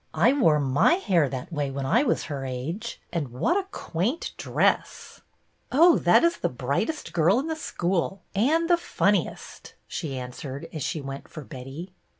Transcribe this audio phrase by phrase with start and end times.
[0.15, 4.33] "I wore my hair that way when I was her age; and what a quaint
[4.35, 5.21] dress!""
[5.71, 8.21] Oh, that is the brightest girl in the 1 lO BETTY BAIRD school—
[8.55, 11.93] and the funniest," she answered, as she went for Betty.